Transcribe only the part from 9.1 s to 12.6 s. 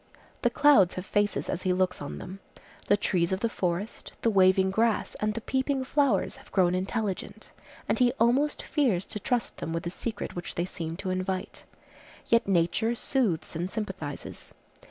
trust them with the secret which they seem to invite. Yet